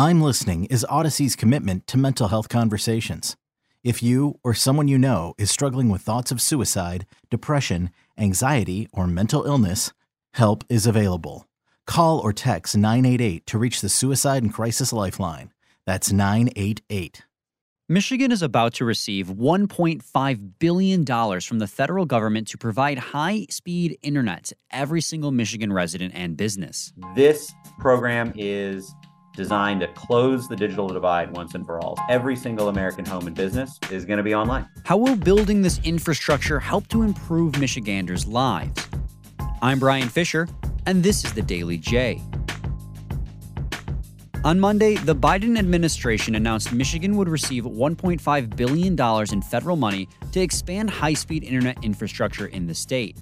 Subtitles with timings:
[0.00, 3.36] I'm Listening is Audacy's commitment to mental health conversations.
[3.82, 9.08] If you or someone you know is struggling with thoughts of suicide, depression, anxiety, or
[9.08, 9.92] mental illness,
[10.34, 11.48] help is available.
[11.84, 15.52] Call or text 988 to reach the Suicide and Crisis Lifeline.
[15.84, 17.24] That's 988.
[17.88, 21.06] Michigan is about to receive $1.5 billion
[21.40, 26.36] from the federal government to provide high speed internet to every single Michigan resident and
[26.36, 26.92] business.
[27.16, 28.94] This program is
[29.38, 31.96] designed to close the digital divide once and for all.
[32.08, 34.68] Every single American home and business is going to be online.
[34.84, 38.88] How will building this infrastructure help to improve Michiganders' lives?
[39.62, 40.48] I'm Brian Fisher,
[40.86, 42.20] and this is the Daily J.
[44.44, 50.40] On Monday, the Biden administration announced Michigan would receive $1.5 billion in federal money to
[50.40, 53.16] expand high speed internet infrastructure in the state.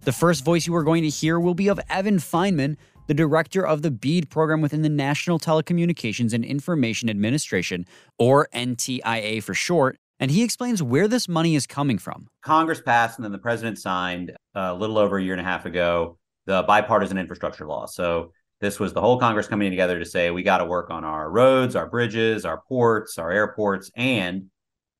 [0.00, 2.76] The first voice you are going to hear will be of Evan Feinman,
[3.12, 7.84] the director of the BEAD program within the National Telecommunications and Information Administration,
[8.18, 12.28] or NTIA for short, and he explains where this money is coming from.
[12.40, 15.44] Congress passed and then the president signed uh, a little over a year and a
[15.44, 17.84] half ago the bipartisan infrastructure law.
[17.84, 21.04] So this was the whole Congress coming together to say we got to work on
[21.04, 24.46] our roads, our bridges, our ports, our airports, and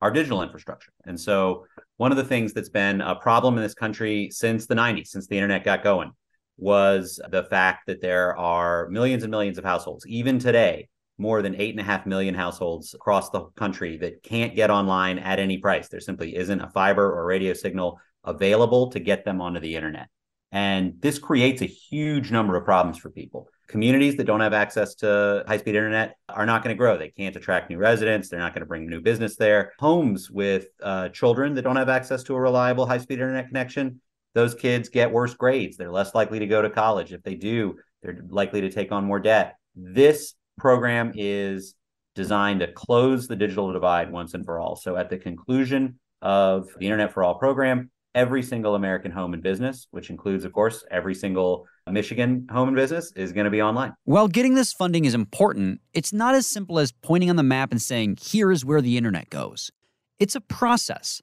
[0.02, 0.92] our digital infrastructure.
[1.06, 1.64] And so,
[1.96, 5.28] one of the things that's been a problem in this country since the 90s, since
[5.28, 6.12] the internet got going,
[6.56, 11.54] was the fact that there are millions and millions of households, even today, more than
[11.60, 15.58] eight and a half million households across the country that can't get online at any
[15.58, 15.88] price.
[15.88, 20.08] There simply isn't a fiber or radio signal available to get them onto the internet.
[20.50, 23.48] And this creates a huge number of problems for people.
[23.68, 26.98] Communities that don't have access to high speed internet are not going to grow.
[26.98, 28.28] They can't attract new residents.
[28.28, 29.72] They're not going to bring new business there.
[29.78, 34.02] Homes with uh, children that don't have access to a reliable high speed internet connection,
[34.34, 35.76] those kids get worse grades.
[35.76, 37.12] They're less likely to go to college.
[37.12, 39.56] If they do, they're likely to take on more debt.
[39.74, 41.74] This program is
[42.14, 44.76] designed to close the digital divide once and for all.
[44.76, 49.42] So at the conclusion of the Internet for All program, every single American home and
[49.42, 53.62] business, which includes, of course, every single Michigan home and business, is going to be
[53.62, 53.94] online.
[54.04, 57.70] While getting this funding is important, it's not as simple as pointing on the map
[57.70, 59.70] and saying, here is where the internet goes.
[60.18, 61.22] It's a process.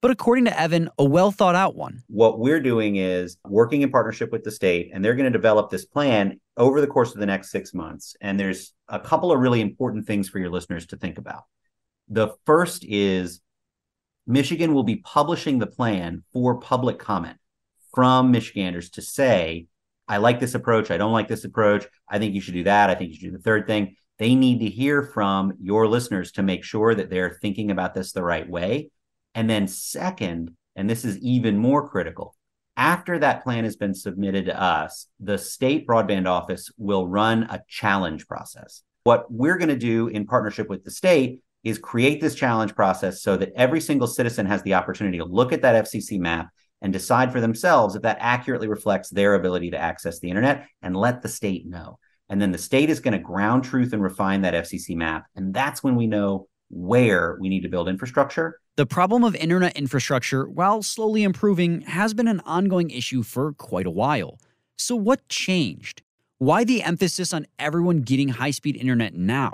[0.00, 2.04] But according to Evan, a well thought out one.
[2.06, 5.70] What we're doing is working in partnership with the state, and they're going to develop
[5.70, 8.14] this plan over the course of the next six months.
[8.20, 11.44] And there's a couple of really important things for your listeners to think about.
[12.08, 13.40] The first is
[14.26, 17.38] Michigan will be publishing the plan for public comment
[17.92, 19.66] from Michiganders to say,
[20.06, 20.90] I like this approach.
[20.90, 21.86] I don't like this approach.
[22.08, 22.88] I think you should do that.
[22.88, 23.96] I think you should do the third thing.
[24.18, 28.12] They need to hear from your listeners to make sure that they're thinking about this
[28.12, 28.90] the right way.
[29.38, 32.34] And then, second, and this is even more critical,
[32.76, 37.62] after that plan has been submitted to us, the state broadband office will run a
[37.68, 38.82] challenge process.
[39.04, 43.22] What we're going to do in partnership with the state is create this challenge process
[43.22, 46.48] so that every single citizen has the opportunity to look at that FCC map
[46.82, 50.96] and decide for themselves if that accurately reflects their ability to access the internet and
[50.96, 52.00] let the state know.
[52.28, 55.26] And then the state is going to ground truth and refine that FCC map.
[55.36, 58.60] And that's when we know where we need to build infrastructure.
[58.76, 63.86] The problem of internet infrastructure, while slowly improving, has been an ongoing issue for quite
[63.86, 64.38] a while.
[64.76, 66.02] So, what changed?
[66.38, 69.52] Why the emphasis on everyone getting high speed internet now?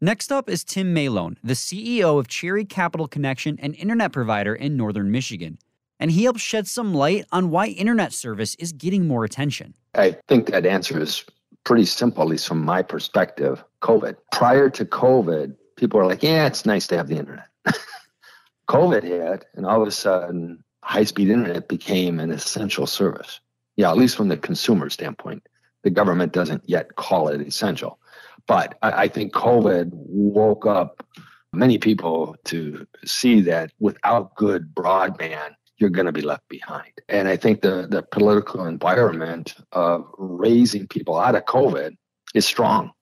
[0.00, 4.76] Next up is Tim Malone, the CEO of Cherry Capital Connection, an internet provider in
[4.76, 5.58] northern Michigan.
[5.98, 9.74] And he helps shed some light on why internet service is getting more attention.
[9.94, 11.24] I think that answer is
[11.64, 13.62] pretty simple, at least from my perspective.
[13.82, 14.16] COVID.
[14.32, 17.48] Prior to COVID, people are like, yeah, it's nice to have the internet.
[18.68, 23.40] COVID hit, and all of a sudden, high speed internet became an essential service.
[23.76, 25.46] Yeah, at least from the consumer standpoint.
[25.82, 27.98] The government doesn't yet call it essential.
[28.46, 31.04] But I, I think COVID woke up
[31.52, 36.92] many people to see that without good broadband, you're going to be left behind.
[37.08, 41.96] And I think the, the political environment of raising people out of COVID
[42.34, 42.92] is strong.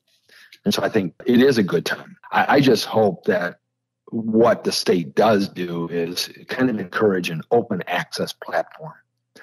[0.68, 2.18] And so I think it is a good time.
[2.30, 3.60] I, I just hope that
[4.10, 8.92] what the state does do is kind of encourage an open access platform.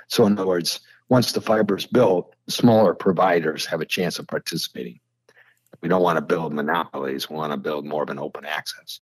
[0.07, 4.27] So, in other words, once the fiber is built, smaller providers have a chance of
[4.27, 4.99] participating.
[5.81, 7.27] We don't want to build monopolies.
[7.27, 8.99] We want to build more of an open access.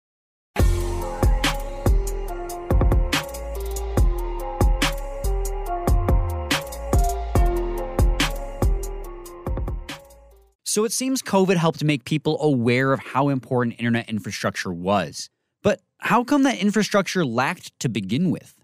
[10.72, 15.30] So it seems COVID helped make people aware of how important internet infrastructure was.
[15.64, 18.56] But how come that infrastructure lacked to begin with?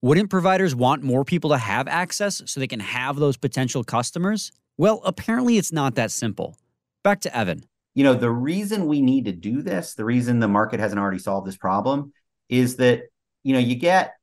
[0.00, 4.52] Wouldn't providers want more people to have access so they can have those potential customers?
[4.76, 6.56] Well, apparently it's not that simple.
[7.02, 7.64] Back to Evan.
[7.92, 11.18] you know, the reason we need to do this, the reason the market hasn't already
[11.18, 12.12] solved this problem
[12.48, 13.00] is that,
[13.42, 14.14] you know, you get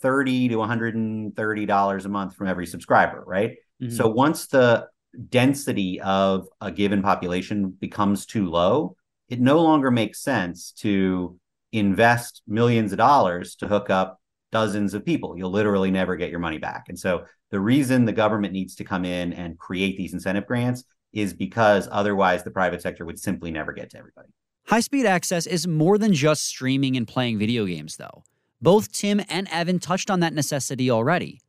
[0.00, 3.56] 30 to 130 dollars a month from every subscriber, right?
[3.82, 3.94] Mm-hmm.
[3.94, 4.88] So once the
[5.28, 8.96] density of a given population becomes too low,
[9.28, 11.38] it no longer makes sense to
[11.72, 14.20] invest millions of dollars to hook up
[14.50, 15.36] dozens of people.
[15.36, 16.86] You'll literally never get your money back.
[16.88, 20.84] And so the reason the government needs to come in and create these incentive grants
[21.12, 24.28] is because otherwise the private sector would simply never get to everybody.
[24.66, 28.22] High speed access is more than just streaming and playing video games, though.
[28.60, 31.40] Both Tim and Evan touched on that necessity already.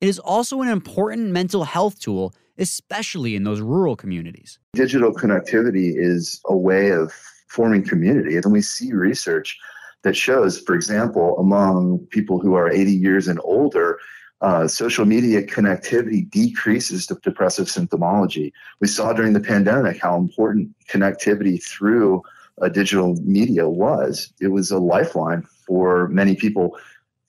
[0.00, 4.58] It is also an important mental health tool, especially in those rural communities.
[4.74, 7.12] Digital connectivity is a way of
[7.48, 8.36] forming community.
[8.36, 9.58] And we see research
[10.02, 13.98] that shows, for example, among people who are 80 years and older,
[14.40, 18.52] uh, social media connectivity decreases depressive symptomology.
[18.80, 22.22] We saw during the pandemic how important connectivity through
[22.72, 24.32] digital media was.
[24.40, 26.78] It was a lifeline for many people,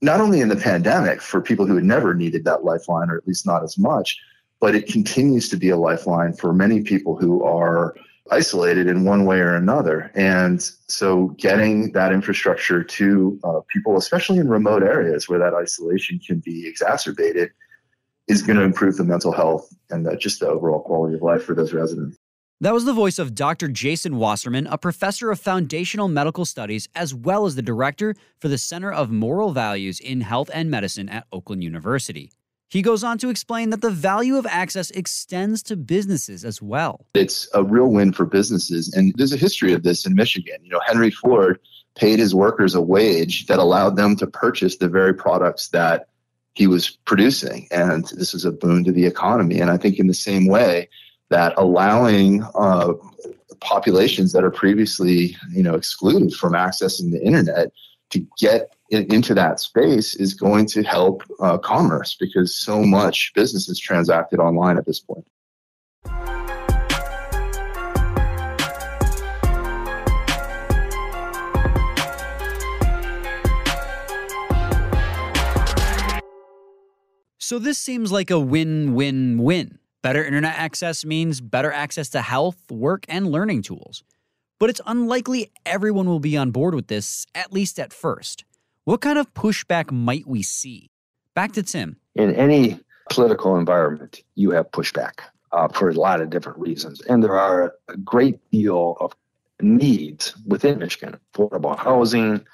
[0.01, 3.27] not only in the pandemic, for people who had never needed that lifeline, or at
[3.27, 4.17] least not as much,
[4.59, 7.95] but it continues to be a lifeline for many people who are
[8.31, 10.11] isolated in one way or another.
[10.15, 16.19] And so getting that infrastructure to uh, people, especially in remote areas where that isolation
[16.19, 17.51] can be exacerbated,
[18.27, 21.43] is going to improve the mental health and the, just the overall quality of life
[21.43, 22.17] for those residents.
[22.59, 23.67] That was the voice of Dr.
[23.67, 28.57] Jason Wasserman, a professor of foundational medical studies, as well as the director for the
[28.57, 32.31] Center of Moral Values in Health and Medicine at Oakland University.
[32.69, 37.05] He goes on to explain that the value of access extends to businesses as well.
[37.13, 38.93] It's a real win for businesses.
[38.93, 40.57] And there's a history of this in Michigan.
[40.63, 41.59] You know, Henry Ford
[41.95, 46.09] paid his workers a wage that allowed them to purchase the very products that
[46.55, 47.67] he was producing.
[47.71, 49.59] And this was a boon to the economy.
[49.59, 50.89] And I think in the same way
[51.29, 52.93] that allowing uh,
[53.61, 57.71] populations that are previously, you know, excluded from accessing the internet
[58.11, 63.67] to get into that space is going to help uh, commerce because so much business
[63.67, 65.25] is transacted online at this point.
[77.39, 79.79] So this seems like a win win win.
[80.01, 84.03] Better internet access means better access to health, work, and learning tools.
[84.59, 88.43] But it's unlikely everyone will be on board with this, at least at first.
[88.85, 90.89] What kind of pushback might we see?
[91.35, 91.97] Back to Tim.
[92.15, 95.19] In any political environment, you have pushback
[95.51, 97.01] uh, for a lot of different reasons.
[97.01, 99.15] And there are a great deal of
[99.61, 102.45] needs within Michigan affordable housing.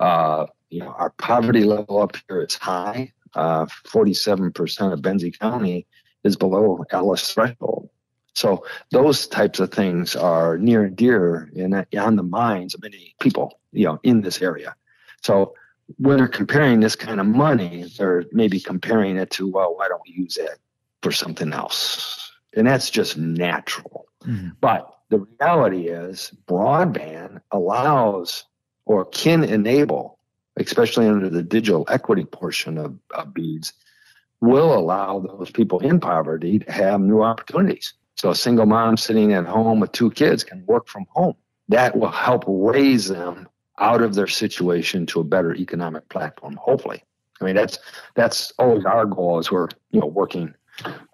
[0.00, 3.12] Uh, you know, our poverty level up here is high.
[3.34, 5.86] Uh, 47% of Benzie County
[6.24, 7.88] is below Alice threshold.
[8.34, 13.14] So those types of things are near and dear and on the minds of many
[13.20, 14.74] people, you know, in this area.
[15.22, 15.54] So
[15.98, 20.00] when they're comparing this kind of money, they're maybe comparing it to, well, why don't
[20.06, 20.58] we use it
[21.02, 22.32] for something else?
[22.56, 24.06] And that's just natural.
[24.24, 24.50] Mm-hmm.
[24.60, 28.44] But the reality is, broadband allows
[28.86, 30.18] or can enable,
[30.56, 33.72] especially under the digital equity portion of, of BEADS,
[34.40, 37.92] will allow those people in poverty to have new opportunities.
[38.22, 41.34] So a single mom sitting at home with two kids can work from home.
[41.70, 43.48] That will help raise them
[43.80, 47.02] out of their situation to a better economic platform, hopefully.
[47.40, 47.80] I mean, that's
[48.14, 50.54] that's always our goal as we're you know working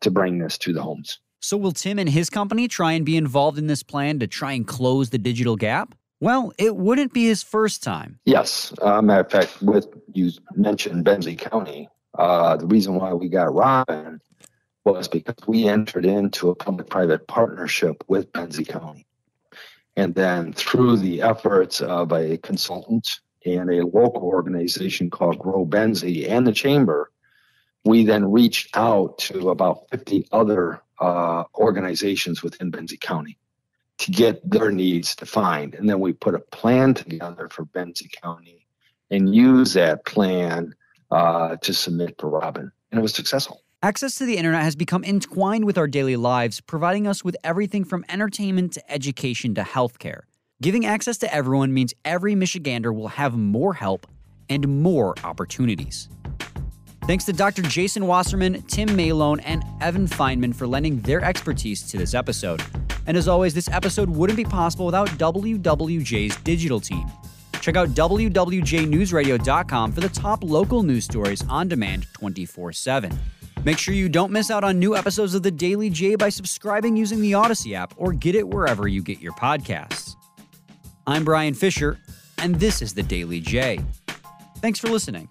[0.02, 1.18] to bring this to the homes.
[1.40, 4.52] So will Tim and his company try and be involved in this plan to try
[4.52, 5.94] and close the digital gap?
[6.20, 8.20] Well, it wouldn't be his first time.
[8.26, 8.74] Yes.
[8.82, 11.88] Uh, matter of fact, with you mentioned Benzie County,
[12.18, 14.20] uh, the reason why we got Robin
[14.88, 19.06] was because we entered into a public-private partnership with Benzie County.
[19.96, 23.08] And then through the efforts of a consultant
[23.44, 27.10] and a local organization called Grow Benzie and the Chamber,
[27.84, 33.38] we then reached out to about 50 other uh, organizations within Benzie County
[33.98, 35.74] to get their needs defined.
[35.74, 38.66] And then we put a plan together for Benzie County
[39.10, 40.74] and use that plan
[41.10, 42.70] uh, to submit to Robin.
[42.90, 43.62] And it was successful.
[43.80, 47.84] Access to the internet has become entwined with our daily lives, providing us with everything
[47.84, 50.22] from entertainment to education to healthcare.
[50.60, 54.08] Giving access to everyone means every Michigander will have more help
[54.50, 56.08] and more opportunities.
[57.06, 57.62] Thanks to Dr.
[57.62, 62.60] Jason Wasserman, Tim Malone, and Evan Feinman for lending their expertise to this episode.
[63.06, 67.06] And as always, this episode wouldn't be possible without WWJ's digital team.
[67.60, 73.16] Check out WWJNewsRadio.com for the top local news stories on demand 24 7.
[73.64, 76.96] Make sure you don't miss out on new episodes of The Daily J by subscribing
[76.96, 80.14] using the Audacy app or get it wherever you get your podcasts.
[81.08, 81.98] I'm Brian Fisher,
[82.38, 83.80] and this is The Daily J.
[84.58, 85.28] Thanks for listening.